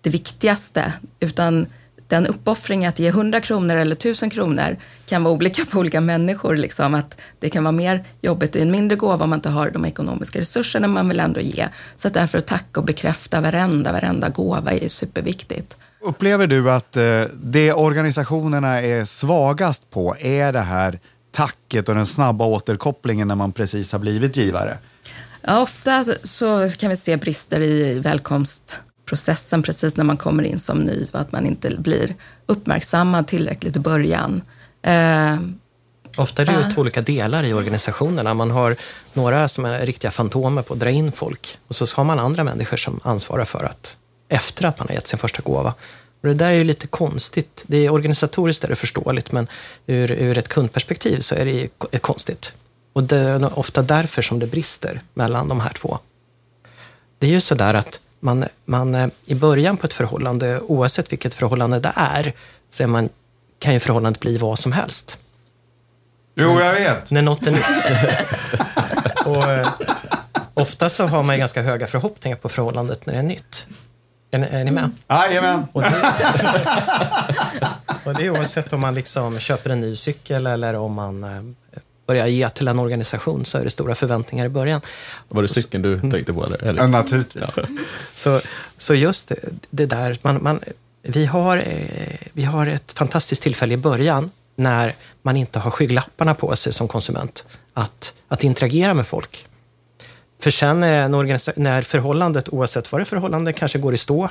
[0.00, 1.66] det viktigaste, utan
[2.12, 6.56] den uppoffringen att ge 100 kronor eller 1000 kronor kan vara olika för olika människor.
[6.56, 6.94] Liksom.
[6.94, 9.84] Att det kan vara mer jobbigt i en mindre gåva om man inte har de
[9.84, 11.68] ekonomiska resurserna man vill ändå ge.
[11.96, 15.76] Så att därför att tacka och bekräfta varenda, varenda gåva är superviktigt.
[16.00, 22.06] Upplever du att eh, det organisationerna är svagast på är det här tacket och den
[22.06, 24.78] snabba återkopplingen när man precis har blivit givare?
[25.42, 30.58] Ja, ofta så kan vi se brister i välkomst processen precis när man kommer in
[30.58, 32.14] som ny och att man inte blir
[32.46, 34.42] uppmärksammad tillräckligt i början.
[34.82, 35.36] Eh,
[36.16, 38.34] Ofta är det ju två olika delar i organisationerna.
[38.34, 38.76] Man har
[39.12, 42.44] några som är riktiga fantomer på att dra in folk och så har man andra
[42.44, 43.96] människor som ansvarar för att
[44.28, 45.74] efter att man har gett sin första gåva.
[46.22, 47.64] Och det där är ju lite konstigt.
[47.66, 49.48] Det är organisatoriskt är det förståeligt, men
[49.86, 52.52] ur, ur ett kundperspektiv så är det konstigt.
[52.92, 55.98] Och det är ofta därför som det brister mellan de här två.
[57.18, 61.34] Det är ju sådär att man, man, eh, i början på ett förhållande, oavsett vilket
[61.34, 62.32] förhållande det är,
[62.68, 63.08] så är man,
[63.58, 65.18] kan ju förhållandet bli vad som helst.
[66.34, 67.10] Jo, jag vet.
[67.10, 67.66] När något är nytt.
[69.26, 69.68] och, eh,
[70.54, 73.66] ofta så har man ganska höga förhoppningar på förhållandet när det är nytt.
[74.30, 74.90] Är, är ni med?
[75.08, 75.66] Jajamän.
[75.72, 76.14] Och det,
[78.04, 81.42] och det är oavsett om man liksom köper en ny cykel eller om man eh,
[82.06, 84.80] börja ge till en organisation så är det stora förväntningar i början.
[85.28, 86.44] Var det cykeln du tänkte på?
[86.60, 86.82] Eller?
[86.82, 87.44] Ja, naturligtvis.
[87.56, 87.66] Ja.
[88.14, 88.40] Så,
[88.78, 89.32] så just
[89.70, 90.60] det, där, man, man,
[91.02, 96.34] vi, har, eh, vi har ett fantastiskt tillfälle i början när man inte har skygglapparna
[96.34, 99.46] på sig som konsument att, att interagera med folk.
[100.42, 104.28] För sen när förhållandet, oavsett vad det förhållande kanske går i stå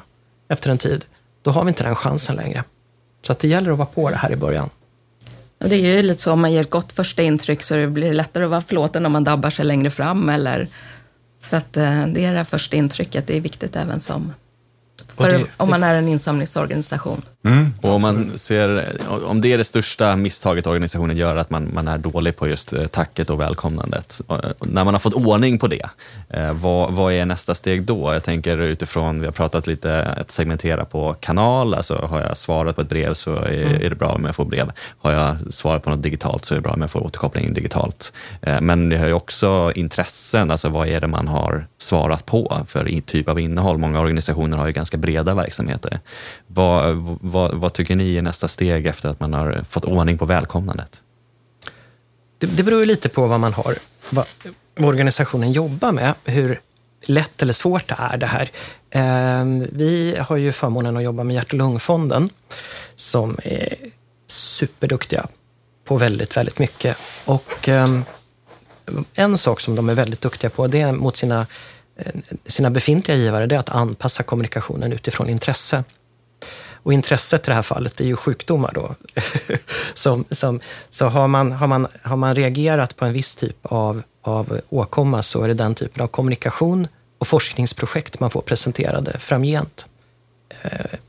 [0.49, 1.05] efter en tid,
[1.41, 2.63] då har vi inte den chansen längre.
[3.21, 4.69] Så att det gäller att vara på det här i början.
[5.61, 8.07] Och det är ju lite så, om man ger ett gott första intryck så blir
[8.07, 10.29] det lättare att vara förlåten om man dabbar sig längre fram.
[10.29, 10.67] Eller,
[11.43, 14.33] så att eh, det är det första intrycket, det är viktigt även som
[15.07, 17.21] för, det, om man är en insamlingsorganisation.
[17.43, 18.85] Mm, och om, man ser,
[19.25, 22.73] om det är det största misstaget organisationen gör, att man, man är dålig på just
[22.73, 24.21] eh, tacket och välkomnandet.
[24.27, 25.89] Och när man har fått ordning på det,
[26.29, 28.13] eh, vad, vad är nästa steg då?
[28.13, 32.75] Jag tänker utifrån, vi har pratat lite att segmentera på kanal, alltså har jag svarat
[32.75, 33.81] på ett brev så är, mm.
[33.81, 34.71] är det bra om jag får brev.
[34.99, 38.13] Har jag svarat på något digitalt så är det bra om jag får återkoppling digitalt.
[38.41, 42.65] Eh, men det har ju också intressen, alltså vad är det man har svarat på
[42.67, 43.77] för typ av innehåll?
[43.77, 45.99] Många organisationer har ju ganska breda verksamheter.
[46.47, 46.95] Vad,
[47.31, 51.03] vad, vad, tycker ni är nästa steg efter att man har fått ordning på välkomnandet?
[52.37, 53.77] Det, det beror ju lite på vad man har,
[54.09, 54.25] vad,
[54.75, 56.61] vad organisationen jobbar med, hur
[57.05, 58.49] lätt eller svårt det är det här.
[58.89, 62.29] Eh, vi har ju förmånen att jobba med Hjärt och lungfonden
[62.95, 63.75] som är
[64.27, 65.27] superduktiga
[65.85, 66.97] på väldigt, väldigt mycket.
[67.25, 67.87] Och eh,
[69.13, 71.47] en sak som de är väldigt duktiga på, det är mot sina,
[71.97, 72.11] eh,
[72.45, 75.83] sina befintliga givare, det är att anpassa kommunikationen utifrån intresse.
[76.83, 78.71] Och intresset i det här fallet är ju sjukdomar.
[78.75, 78.95] Då.
[79.93, 84.03] som, som, så har man, har, man, har man reagerat på en viss typ av,
[84.21, 89.87] av åkomma så är det den typen av kommunikation och forskningsprojekt man får presenterade framgent.
[90.61, 90.99] Eh,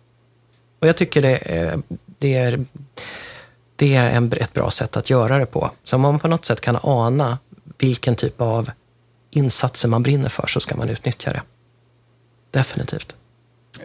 [0.81, 1.83] och jag tycker det är,
[2.19, 2.65] det är,
[3.77, 5.71] det är en, ett bra sätt att göra det på.
[5.85, 7.39] Så om man på något sätt kan ana
[7.79, 8.71] vilken typ av
[9.31, 11.43] insatser man brinner för så ska man utnyttja det.
[12.51, 13.17] Definitivt.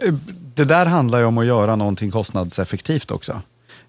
[0.00, 0.14] Eh,
[0.58, 3.42] det där handlar ju om att göra någonting kostnadseffektivt också.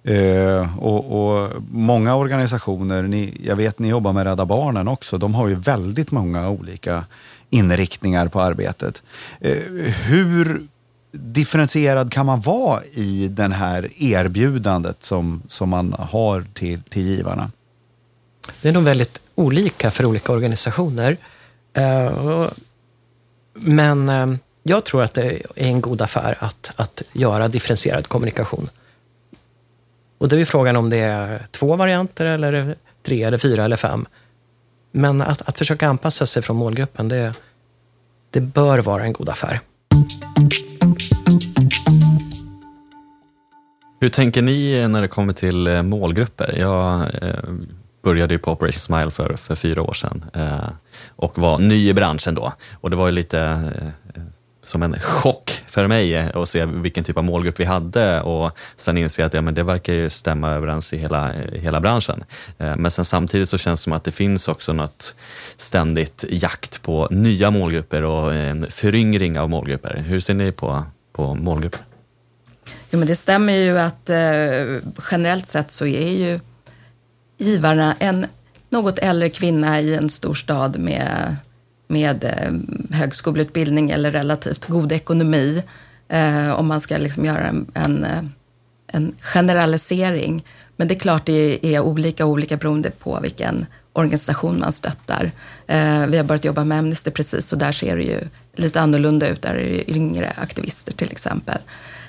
[0.03, 5.35] Eh, och, och, Många organisationer, ni, jag vet ni jobbar med Rädda Barnen också, de
[5.35, 7.05] har ju väldigt många olika
[7.49, 9.03] inriktningar på arbetet.
[9.39, 9.57] Eh,
[10.07, 10.67] hur
[11.11, 17.51] differentierad kan man vara i det här erbjudandet som, som man har till, till givarna?
[18.61, 21.17] Det är nog väldigt olika för olika organisationer.
[21.73, 22.47] Eh,
[23.53, 24.27] men eh,
[24.63, 28.69] jag tror att det är en god affär att, att göra differentierad kommunikation.
[30.17, 34.05] Och då är frågan om det är två varianter eller tre, eller fyra eller fem.
[34.91, 37.33] Men att, att försöka anpassa sig från målgruppen, det,
[38.31, 39.59] det bör vara en god affär.
[44.01, 46.53] Hur tänker ni när det kommer till eh, målgrupper?
[46.57, 47.53] Jag eh,
[48.03, 50.69] började ju på Operation Smile för, för fyra år sedan eh,
[51.07, 52.53] och var ny i branschen då.
[52.73, 53.71] Och det var ju lite
[54.69, 58.51] som en chock för mig eh, att se vilken typ av målgrupp vi hade och
[58.75, 62.23] sen inse att ja, men det verkar ju stämma överens i hela, hela branschen.
[62.57, 65.15] Eh, men sen samtidigt så känns det som att det finns också något
[65.57, 70.03] ständigt jakt på nya målgrupper och en föryngring av målgrupper.
[70.07, 71.81] Hur ser ni på, på målgrupper?
[72.91, 74.17] Jo, men det stämmer ju att eh,
[75.11, 76.39] generellt sett så är ju
[77.37, 78.25] givarna en
[78.69, 81.35] något äldre kvinna i en stor stad med,
[81.89, 82.53] med eh,
[82.97, 85.63] högskoleutbildning eller relativt god ekonomi.
[86.09, 88.23] Eh, om man ska liksom göra en, en, eh,
[88.87, 90.45] en, generalisering.
[90.75, 95.31] Men det är klart det är olika olika beroende på vilken organisation man stöttar.
[95.67, 98.19] Eh, vi har börjat jobba med Amnesty precis och där ser det ju
[98.55, 99.41] lite annorlunda ut.
[99.41, 101.57] Där är det yngre aktivister till exempel.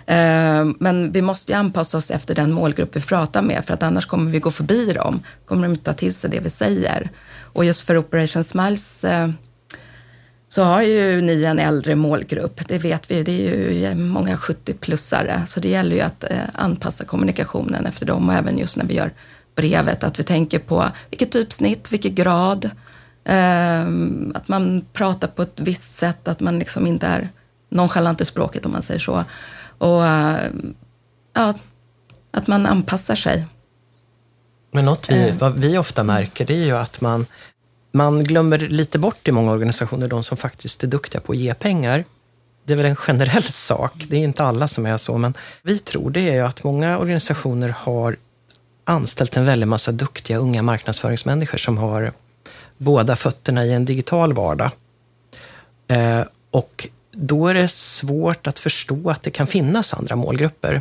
[0.06, 3.82] Eh, men vi måste ju anpassa oss efter den målgrupp vi pratar med för att
[3.82, 5.22] annars kommer vi gå förbi dem.
[5.44, 7.10] kommer de inte ta till sig det vi säger.
[7.52, 9.30] Och just för Operation Smiles eh,
[10.52, 12.68] så har ju ni en äldre målgrupp.
[12.68, 15.46] Det vet vi, det är ju många 70-plussare.
[15.46, 18.94] Så det gäller ju att eh, anpassa kommunikationen efter dem och även just när vi
[18.94, 19.12] gör
[19.56, 22.70] brevet, att vi tänker på vilket typsnitt, vilken grad,
[24.34, 27.28] att man pratar på ett visst sätt, att man liksom inte är
[27.68, 29.24] nonchalant i språket om man säger så.
[29.78, 30.02] Och
[31.32, 31.54] ja,
[32.30, 33.46] att man anpassar sig.
[34.72, 35.34] Men något vi, eh.
[35.36, 37.26] vad vi ofta märker det är ju att man,
[37.92, 41.54] man glömmer lite bort i många organisationer de som faktiskt är duktiga på att ge
[41.54, 42.04] pengar.
[42.64, 45.78] Det är väl en generell sak, det är inte alla som är så, men vi
[45.78, 48.16] tror det är ju att många organisationer har
[48.84, 52.12] anställt en väldig massa duktiga unga marknadsföringsmänniskor som har
[52.78, 54.70] båda fötterna i en digital vardag.
[55.88, 60.80] Eh, och då är det svårt att förstå att det kan finnas andra målgrupper.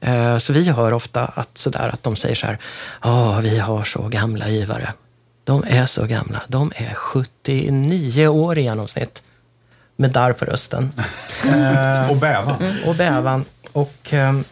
[0.00, 2.58] Eh, så vi hör ofta att, sådär, att de säger så här,
[3.02, 4.92] ja, vi har så gamla givare.
[5.44, 6.42] De är så gamla.
[6.48, 9.22] De är 79 år i genomsnitt.
[9.96, 10.92] Med darr på rösten.
[12.10, 12.56] och bävan.
[12.86, 13.44] Och bävan.
[13.72, 14.44] Och, ehm,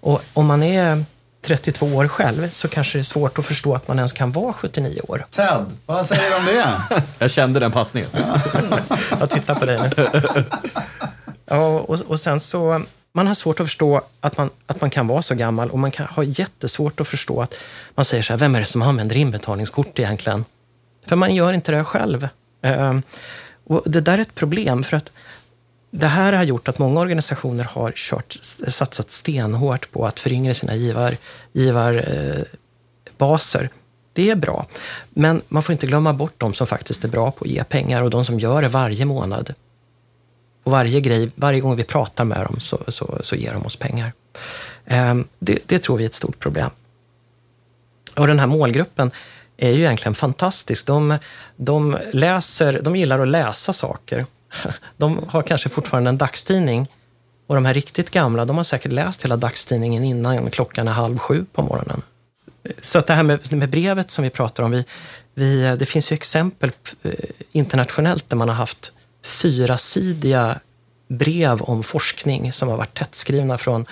[0.00, 1.04] och om man är
[1.46, 4.52] 32 år själv så kanske det är svårt att förstå att man ens kan vara
[4.52, 5.26] 79 år.
[5.30, 7.02] Ted, vad säger du om det?
[7.18, 8.10] Jag kände den passningen.
[9.20, 10.08] Jag tittar på dig nu.
[11.46, 12.82] Ja, och, och sen så,
[13.14, 15.90] man har svårt att förstå att man, att man kan vara så gammal och man
[15.90, 17.54] kan ha jättesvårt att förstå att
[17.94, 20.44] man säger så här, vem är det som använder inbetalningskort egentligen?
[21.06, 22.28] För man gör inte det själv.
[22.62, 23.02] Ehm,
[23.64, 25.12] och det där är ett problem för att
[25.90, 30.74] det här har gjort att många organisationer har kört, satsat stenhårt på att föryngra sina
[30.74, 31.16] givar,
[31.52, 33.62] givarbaser.
[33.62, 33.68] Eh,
[34.12, 34.66] det är bra,
[35.10, 38.02] men man får inte glömma bort de som faktiskt är bra på att ge pengar
[38.02, 39.54] och de som gör det varje månad.
[40.64, 43.76] Och varje, grej, varje gång vi pratar med dem så, så, så ger de oss
[43.76, 44.12] pengar.
[44.86, 46.70] Ehm, det, det tror vi är ett stort problem.
[48.16, 49.10] Och den här målgruppen
[49.56, 50.86] är ju egentligen fantastisk.
[50.86, 51.18] De,
[51.56, 54.26] de, läser, de gillar att läsa saker.
[54.96, 56.88] De har kanske fortfarande en dagstidning
[57.46, 61.18] och de här riktigt gamla, de har säkert läst hela dagstidningen innan klockan är halv
[61.18, 62.02] sju på morgonen.
[62.80, 64.84] Så att det här med, med brevet som vi pratar om, vi,
[65.34, 66.70] vi, det finns ju exempel
[67.02, 67.12] eh,
[67.52, 68.92] internationellt där man har haft
[69.24, 70.60] fyrasidiga
[71.08, 73.86] brev om forskning som har varit tättskrivna från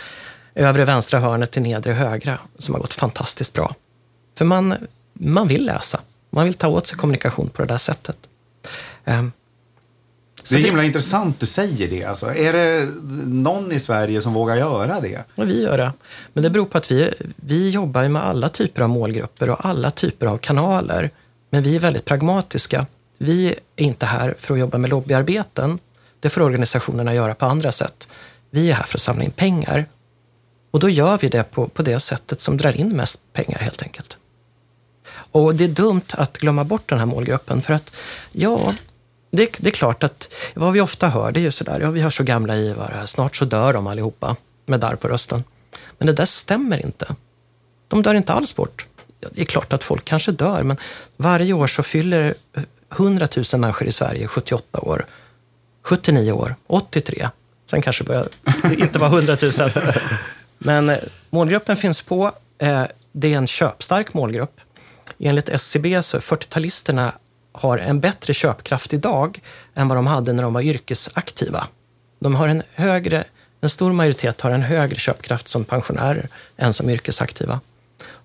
[0.55, 3.75] övre vänstra hörnet till nedre högra, som har gått fantastiskt bra.
[4.38, 4.75] För man,
[5.12, 6.01] man vill läsa.
[6.31, 8.16] Man vill ta åt sig kommunikation på det där sättet.
[9.05, 9.33] Um,
[10.51, 12.05] det är himla det, intressant du säger det.
[12.05, 12.88] Alltså, är det
[13.27, 15.25] någon i Sverige som vågar göra det?
[15.35, 15.92] Ja, vi gör det.
[16.33, 19.90] Men det beror på att vi, vi jobbar med alla typer av målgrupper och alla
[19.90, 21.11] typer av kanaler.
[21.51, 22.87] Men vi är väldigt pragmatiska.
[23.22, 25.78] Vi är inte här för att jobba med lobbyarbeten.
[26.20, 28.08] Det får organisationerna göra på andra sätt.
[28.50, 29.87] Vi är här för att samla in pengar.
[30.70, 33.82] Och då gör vi det på, på det sättet som drar in mest pengar helt
[33.82, 34.18] enkelt.
[35.08, 37.96] Och det är dumt att glömma bort den här målgruppen för att,
[38.32, 38.74] ja,
[39.30, 42.00] det, det, är klart att vad vi ofta hör det är ju sådär, ja vi
[42.00, 45.44] har så gamla givare, snart så dör de allihopa med darr på rösten.
[45.98, 47.06] Men det där stämmer inte.
[47.88, 48.87] De dör inte alls bort.
[49.30, 50.76] Det är klart att folk kanske dör, men
[51.16, 52.35] varje år så fyller
[52.92, 55.07] 100 000 människor i Sverige 78 år,
[55.83, 57.28] 79 år, 83.
[57.70, 58.26] Sen kanske börjar
[58.78, 59.52] inte vara 100 000.
[60.59, 60.98] Men eh,
[61.31, 62.33] målgruppen finns på.
[62.59, 64.61] Eh, det är en köpstark målgrupp.
[65.18, 67.12] Enligt SCB så 40-talisterna
[67.52, 69.40] har en bättre köpkraft idag
[69.74, 71.66] än vad de hade när de var yrkesaktiva.
[72.18, 73.24] De har en högre,
[73.61, 77.61] en stor majoritet har en högre köpkraft som pensionärer än som yrkesaktiva.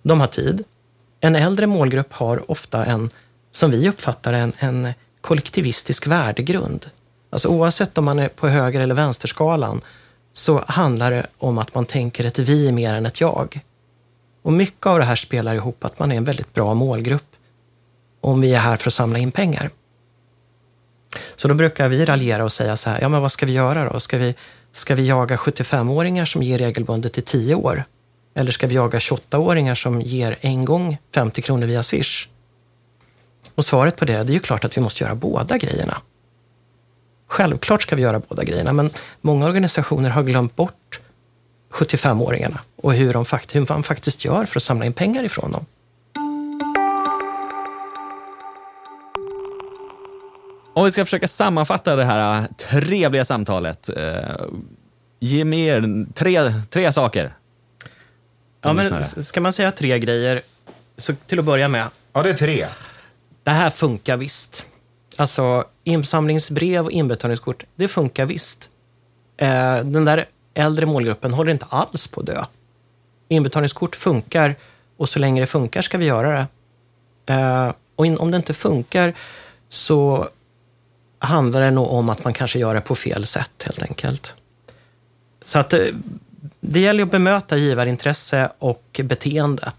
[0.03, 0.63] De har tid.
[1.19, 3.09] En äldre målgrupp har ofta en,
[3.57, 6.85] som vi uppfattar en, en kollektivistisk värdegrund.
[7.29, 9.81] Alltså oavsett om man är på höger eller vänsterskalan
[10.33, 13.59] så handlar det om att man tänker ett vi mer än ett jag.
[14.41, 17.35] Och mycket av det här spelar ihop att man är en väldigt bra målgrupp
[18.21, 19.69] om vi är här för att samla in pengar.
[21.35, 23.93] Så då brukar vi raljera och säga så här, ja men vad ska vi göra
[23.93, 23.99] då?
[23.99, 24.35] Ska vi,
[24.71, 27.83] ska vi jaga 75-åringar som ger regelbundet i 10 år?
[28.35, 32.27] Eller ska vi jaga 28-åringar som ger en gång 50 kronor via Swish?
[33.57, 36.01] Och svaret på det, det är ju klart att vi måste göra båda grejerna.
[37.27, 38.89] Självklart ska vi göra båda grejerna, men
[39.21, 40.99] många organisationer har glömt bort
[41.71, 45.51] 75-åringarna och hur, de fakt hur man faktiskt gör för att samla in pengar ifrån
[45.51, 45.65] dem.
[50.73, 53.89] Om vi ska försöka sammanfatta det här äh, trevliga samtalet.
[53.89, 54.45] Eh,
[55.19, 57.33] ge mer tre, tre saker.
[58.61, 60.41] Ja, men ska man säga tre grejer,
[60.97, 61.87] så till att börja med.
[62.13, 62.67] Ja, det är tre.
[63.47, 64.65] Det här funkar visst.
[65.17, 68.69] Alltså insamlingsbrev och inbetalningskort, det funkar visst.
[69.37, 72.43] Eh, den där äldre målgruppen håller inte alls på att dö.
[73.27, 74.55] Inbetalningskort funkar
[74.97, 76.47] och så länge det funkar ska vi göra
[77.25, 77.33] det.
[77.33, 79.13] Eh, och om det inte funkar
[79.69, 80.29] så
[81.19, 84.35] handlar det nog om att man kanske gör det på fel sätt helt enkelt.
[85.45, 85.91] Så att det,
[86.59, 89.71] det gäller att bemöta givarintresse och beteende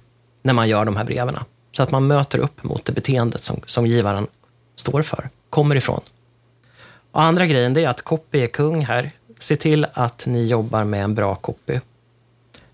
[0.43, 1.37] när man gör de här breven.
[1.79, 4.27] Så att man möter upp mot det beteendet som, som givaren
[4.77, 6.01] står för, kommer ifrån.
[7.13, 9.11] Och andra grejen det är att copy är kung här.
[9.39, 11.81] Se till att ni jobbar med en bra copy.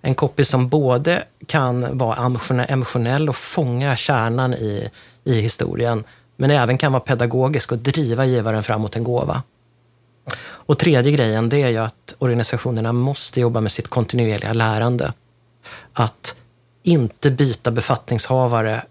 [0.01, 4.90] En copy som både kan vara emotionell och fånga kärnan i,
[5.25, 6.05] i historien,
[6.37, 9.43] men även kan vara pedagogisk och driva givaren framåt en gåva.
[10.45, 15.12] Och tredje grejen, det är ju att organisationerna måste jobba med sitt kontinuerliga lärande.
[15.93, 16.37] Att
[16.83, 18.83] inte byta befattningshavare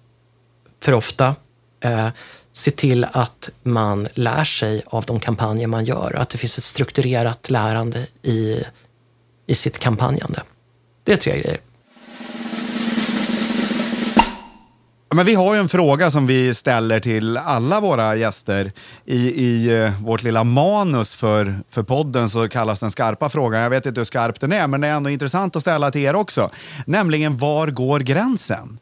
[0.84, 1.36] för ofta.
[1.84, 2.08] Eh,
[2.54, 6.58] se till att man lär sig av de kampanjer man gör och att det finns
[6.58, 8.64] ett strukturerat lärande i,
[9.48, 10.42] i sitt kampanjande.
[11.04, 11.60] Det är tre grejer.
[15.14, 18.72] Men vi har ju en fråga som vi ställer till alla våra gäster.
[19.06, 23.62] I, i eh, vårt lilla manus för, för podden så kallas den skarpa frågan.
[23.62, 26.02] Jag vet inte hur skarp den är, men det är ändå intressant att ställa till
[26.02, 26.52] er också.
[26.86, 28.80] Nämligen, var går gränsen?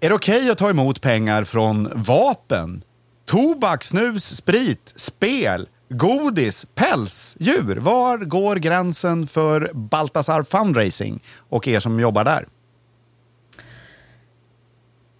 [0.00, 2.82] Är det okej okay att ta emot pengar från vapen,
[3.26, 7.76] tobak, snus, sprit, spel, godis, päls, djur?
[7.76, 12.46] Var går gränsen för Baltasar Fundraising och er som jobbar där?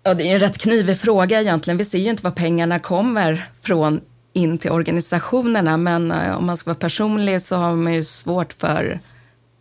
[0.02, 1.78] Ja, det är en rätt knivig fråga egentligen.
[1.78, 4.00] Vi ser ju inte var pengarna kommer från
[4.36, 5.76] in till organisationerna.
[5.76, 9.00] Men eh, om man ska vara personlig så har man ju svårt för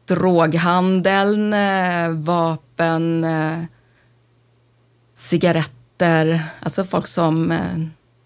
[0.07, 3.63] droghandeln, eh, vapen, eh,
[5.25, 7.77] cigaretter, alltså folk som eh,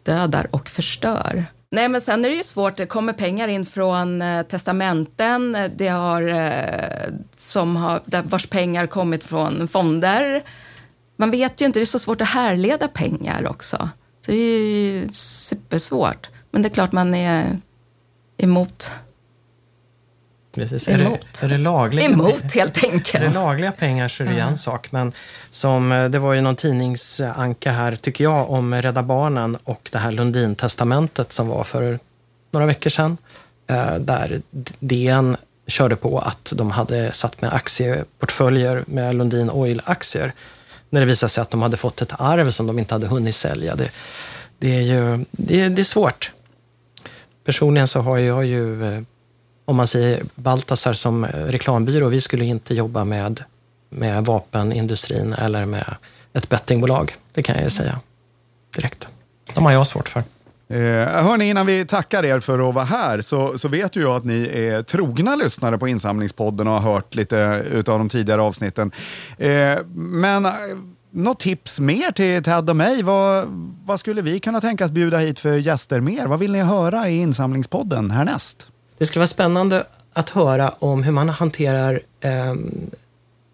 [0.03, 1.45] dödar och förstör.
[1.71, 2.77] Nej, men sen är det ju svårt.
[2.77, 9.23] Det kommer pengar in från eh, testamenten det har, eh, som har, vars pengar kommit
[9.23, 10.43] från fonder.
[11.17, 13.89] Man vet ju inte, det är så svårt att härleda pengar också.
[14.25, 16.29] Så det är ju supersvårt.
[16.51, 17.57] Men det är klart man är
[18.37, 18.91] emot.
[20.55, 20.87] Precis.
[20.87, 21.01] Emot.
[21.01, 21.07] Är
[21.41, 23.15] det, är det lagliga, Emot helt enkelt.
[23.15, 24.91] Är det lagliga pengar så är det ju en sak.
[24.91, 25.13] Men
[25.51, 29.97] som, eh, det var ju någon tidningsanka här, tycker jag, om Rädda Barnen och det
[29.97, 31.99] här Lundin-testamentet som var för
[32.51, 33.17] några veckor sedan.
[33.69, 34.41] eh, Där
[34.79, 35.37] DN
[35.67, 40.33] körde på att de hade satt med aktieportföljer med Lundin Oil-aktier.
[40.89, 43.35] När det visade sig att de hade fått ett arv som de inte hade hunnit
[43.35, 43.75] sälja.
[43.75, 43.91] Det,
[44.59, 46.31] det är ju det är, det är svårt.
[47.45, 49.01] Personligen så har jag ju, eh,
[49.69, 53.43] om man säger Baltasar som eh, reklambyrå, vi skulle inte jobba med,
[53.89, 55.95] med vapenindustrin eller med
[56.33, 57.15] ett bettingbolag.
[57.33, 57.99] Det kan jag ju säga
[58.75, 59.07] direkt.
[59.53, 60.19] De har jag svårt för.
[60.69, 60.77] Eh,
[61.23, 64.23] hörni, innan vi tackar er för att vara här så, så vet ju jag att
[64.23, 68.91] ni är trogna lyssnare på Insamlingspodden och har hört lite utav de tidigare avsnitten.
[69.37, 70.51] Eh, men eh,
[71.11, 73.03] något tips mer till Ted och mig?
[73.03, 73.45] Vad,
[73.85, 76.25] vad skulle vi kunna tänkas bjuda hit för gäster mer?
[76.25, 78.67] Vad vill ni höra i Insamlingspodden härnäst?
[78.99, 79.83] Det skulle vara spännande
[80.13, 82.55] att höra om hur man hanterar eh,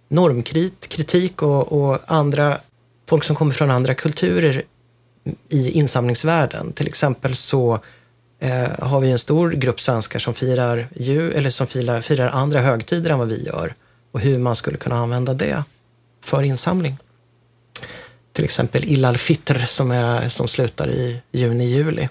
[0.09, 2.57] normkritik och, och andra
[3.09, 4.63] folk som kommer från andra kulturer
[5.49, 6.73] i insamlingsvärlden.
[6.73, 7.79] Till exempel så
[8.39, 12.59] eh, har vi en stor grupp svenskar som firar, jul, eller som firar, firar andra
[12.59, 13.75] högtider än vad vi gör
[14.11, 15.63] och hur man skulle kunna använda det
[16.23, 16.97] för insamling.
[18.33, 22.09] Till exempel Ilal Fitr som, är, som slutar i juni-juli,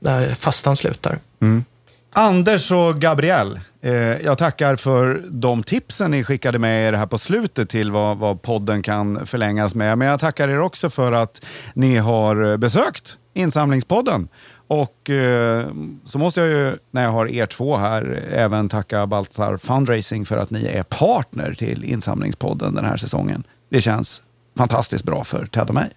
[0.00, 1.18] när fastan slutar.
[1.40, 1.64] Mm.
[2.12, 7.18] Anders och Gabriel, eh, jag tackar för de tipsen ni skickade med er här på
[7.18, 9.98] slutet till vad, vad podden kan förlängas med.
[9.98, 11.44] Men jag tackar er också för att
[11.74, 14.28] ni har besökt Insamlingspodden.
[14.68, 15.66] Och eh,
[16.04, 20.36] så måste jag ju, när jag har er två här, även tacka Baltzar Fundraising för
[20.36, 23.44] att ni är partner till Insamlingspodden den här säsongen.
[23.70, 24.22] Det känns
[24.56, 25.90] fantastiskt bra för Ted och mig.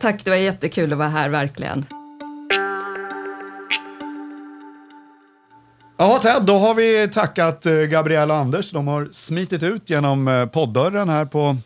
[0.00, 1.84] Tack, det var jättekul att vara här verkligen.
[5.96, 8.70] Ja, Ted, då har vi tackat eh, Gabriel och Anders.
[8.70, 11.56] De har smitit ut genom eh, poddörren här på,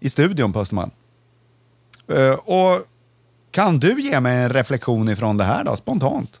[0.00, 0.90] i studion på Östermalm.
[2.12, 2.82] Eh, Och
[3.50, 6.40] kan du ge mig en reflektion ifrån det här då, spontant?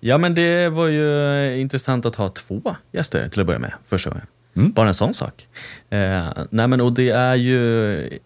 [0.00, 2.60] Ja, men det var ju intressant att ha två
[2.92, 4.26] gäster till att börja med första gången.
[4.56, 4.72] Mm.
[4.72, 5.48] Bara en sån sak.
[5.90, 8.18] Eh, nej, men, och det är ju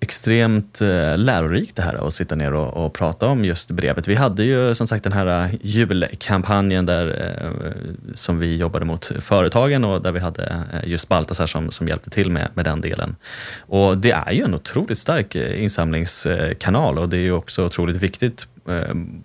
[0.00, 4.08] extremt eh, lärorikt det här att sitta ner och, och prata om just brevet.
[4.08, 7.72] Vi hade ju som sagt den här eh, julkampanjen där, eh,
[8.14, 12.30] som vi jobbade mot företagen och där vi hade just Baltasar som, som hjälpte till
[12.30, 13.16] med, med den delen.
[13.60, 18.48] Och det är ju en otroligt stark insamlingskanal och det är ju också otroligt viktigt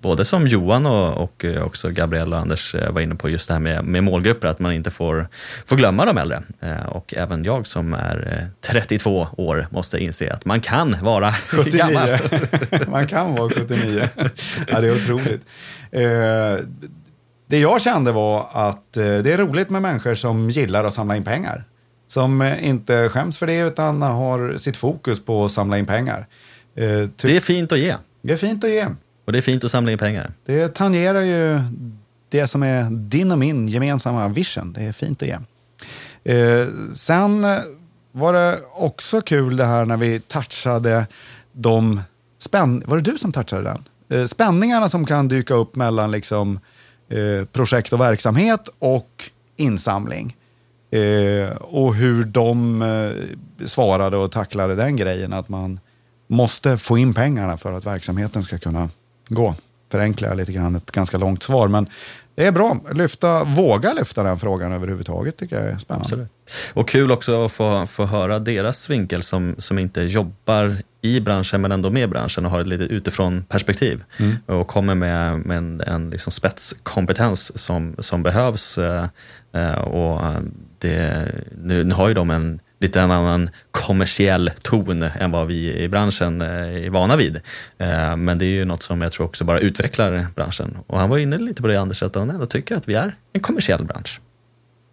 [0.02, 3.48] både som Johan och, och eh, också Gabriel och Anders eh, var inne på just
[3.48, 5.28] det här med, med målgrupper, att man inte får,
[5.66, 6.44] får glömma de äldre.
[6.62, 11.32] Eh, Och även jag som är eh, 32 år måste inse att man kan vara
[11.50, 11.78] 79.
[11.78, 12.10] gammal.
[12.88, 14.08] Man kan vara 79.
[14.68, 15.42] Ja, det är otroligt.
[15.92, 16.66] Eh,
[17.48, 21.16] det jag kände var att eh, det är roligt med människor som gillar att samla
[21.16, 21.64] in pengar.
[22.08, 26.28] Som eh, inte skäms för det utan har sitt fokus på att samla in pengar.
[26.78, 28.86] Eh, Det är fint att ge det är fint att ge
[29.26, 30.32] och det är fint att samla in pengar.
[30.46, 31.60] Det tangerar ju
[32.30, 34.74] det som är din och min gemensamma vision.
[34.74, 35.38] Det är fint att ge.
[36.36, 37.46] Eh, sen
[38.12, 41.08] var det också kul det här när vi touchade
[41.52, 42.02] de
[42.40, 42.84] spänn...
[42.86, 43.84] Var det du som touchade den?
[44.20, 46.60] Eh, spänningarna som kan dyka upp mellan liksom,
[47.10, 50.36] eh, projekt och verksamhet och insamling.
[50.92, 55.80] Eh, och hur de eh, svarade och tacklade den grejen att man
[56.28, 58.90] måste få in pengarna för att verksamheten ska kunna
[59.28, 59.56] gå.
[59.92, 61.90] Förenklar jag lite grann ett ganska långt svar, men
[62.36, 62.78] det är bra.
[62.94, 66.06] Lyfta, våga lyfta den frågan överhuvudtaget tycker jag är spännande.
[66.06, 66.32] Absolut.
[66.74, 71.62] Och kul också att få, få höra deras vinkel som, som inte jobbar i branschen
[71.62, 74.04] men ändå med branschen och har ett lite utifrån perspektiv.
[74.46, 78.78] Och kommer med, med en, en liksom spetskompetens som, som behövs.
[78.78, 79.08] eh,
[79.54, 80.22] eh, Och
[80.80, 85.84] det, nu, nu har ju de en lite en annan kommersiell ton än vad vi
[85.84, 87.36] i branschen eh, är vana vid.
[87.78, 90.78] Eh, Men det är ju något som jag tror också bara utvecklar branschen.
[90.88, 93.16] Och han var inne lite på det Anders, att han ändå tycker att vi är
[93.34, 94.22] en kommersiell bransch.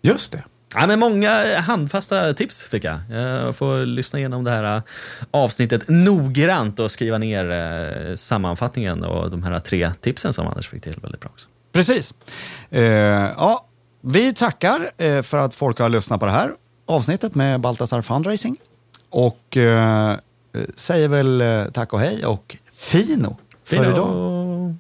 [0.02, 0.42] Just det.
[0.74, 2.98] Ja, men många handfasta tips fick jag.
[3.10, 4.82] Jag får lyssna igenom det här äh,
[5.30, 10.82] avsnittet noggrant och skriva ner eh, sammanfattningen och de här tre tipsen som Anders fick
[10.82, 11.48] till väldigt bra också.
[11.72, 12.14] Precis.
[12.70, 13.66] Eh, ja,
[14.02, 16.50] vi tackar eh, för att folk har lyssnat på det här
[16.92, 18.56] avsnittet med Baltasar Fundraising.
[19.10, 20.16] Och eh,
[20.76, 23.90] säger väl eh, tack och hej och fino för Fino.
[23.90, 24.76] idag.